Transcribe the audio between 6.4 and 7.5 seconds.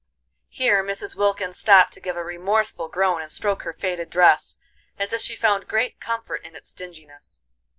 in its dinginess.